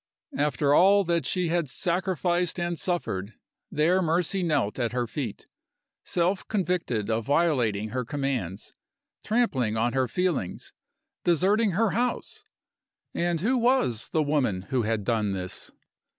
After 0.35 0.73
all 0.73 1.03
that 1.03 1.27
she 1.27 1.49
had 1.49 1.69
sacrificed 1.69 2.59
and 2.59 2.79
suffered, 2.79 3.35
there 3.69 4.01
Mercy 4.01 4.41
knelt 4.41 4.79
at 4.79 4.93
her 4.93 5.05
feet, 5.05 5.45
self 6.03 6.47
convicted 6.47 7.11
of 7.11 7.23
violating 7.27 7.89
her 7.89 8.03
commands, 8.03 8.73
trampling 9.23 9.77
on 9.77 9.93
her 9.93 10.07
feelings, 10.07 10.73
deserting 11.23 11.73
her 11.73 11.91
house! 11.91 12.43
And 13.13 13.41
who 13.41 13.59
was 13.59 14.09
the 14.09 14.23
woman 14.23 14.63
who 14.71 14.81
had 14.81 15.03
done 15.03 15.33
this? 15.33 15.69